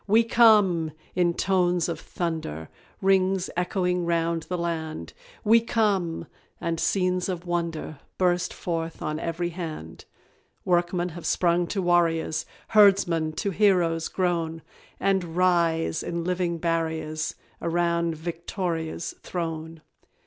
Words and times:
"WE 0.07 0.23
COME!" 0.23 0.93
in 1.13 1.35
tones 1.35 1.87
of 1.87 1.99
thunder, 1.99 2.69
Rings 3.03 3.51
echoing 3.55 4.03
round 4.07 4.41
the 4.49 4.57
land; 4.57 5.13
"We 5.43 5.61
come!" 5.61 6.25
and 6.59 6.79
scenes 6.79 7.29
of 7.29 7.45
wonder 7.45 7.99
Burst 8.17 8.51
forth 8.51 9.03
on 9.03 9.19
every 9.19 9.49
hand. 9.49 10.05
Workmen 10.65 11.09
have 11.09 11.27
sprung 11.27 11.67
to 11.67 11.83
warriors, 11.83 12.47
Herdsmen 12.69 13.33
to 13.33 13.51
heroes 13.51 14.07
grown, 14.07 14.63
And 14.99 15.35
rise, 15.37 16.01
in 16.01 16.23
living 16.23 16.57
barriers, 16.57 17.35
Around 17.61 18.15
VICTORIA'S 18.15 19.13
throne. 19.21 19.83